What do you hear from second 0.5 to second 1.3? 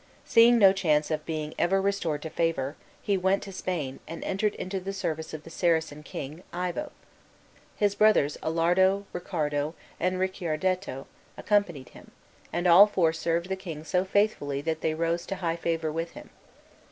no chance of